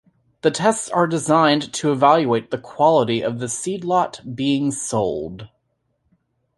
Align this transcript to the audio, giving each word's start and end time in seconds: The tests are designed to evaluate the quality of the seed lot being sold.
The 0.41 0.49
tests 0.49 0.89
are 0.89 1.05
designed 1.05 1.71
to 1.73 1.91
evaluate 1.91 2.49
the 2.49 2.57
quality 2.57 3.21
of 3.21 3.37
the 3.37 3.47
seed 3.47 3.83
lot 3.83 4.19
being 4.35 4.71
sold. 4.71 5.49